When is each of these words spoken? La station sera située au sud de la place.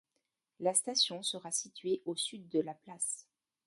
La 0.59 0.73
station 0.73 1.21
sera 1.21 1.51
située 1.51 2.01
au 2.07 2.15
sud 2.15 2.49
de 2.49 2.59
la 2.59 2.73
place. 2.73 3.27